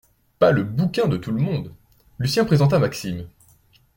Pas 0.39 0.49
le 0.51 0.63
bouquin 0.63 1.07
de 1.07 1.15
tout 1.15 1.31
le 1.31 1.39
monde. 1.39 1.71
Lucien 2.17 2.43
présenta 2.43 2.79
Maxime. 2.79 3.27